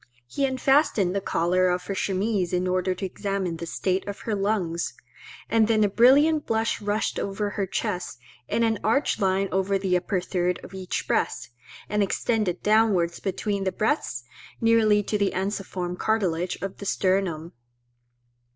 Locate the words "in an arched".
8.47-9.19